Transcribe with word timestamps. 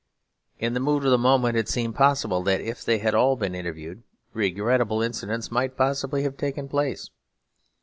In 0.57 0.73
the 0.73 0.79
mood 0.79 1.05
of 1.05 1.11
the 1.11 1.17
moment 1.19 1.55
it 1.55 1.69
seemed 1.69 1.93
possible 1.93 2.41
that, 2.41 2.59
if 2.59 2.83
they 2.83 2.97
had 2.97 3.13
all 3.13 3.35
been 3.35 3.53
interviewed, 3.53 4.01
regrettable 4.33 4.99
incidents 5.03 5.51
might 5.51 5.77
possibly 5.77 6.23
have 6.23 6.37
taken 6.37 6.67
place. 6.67 7.11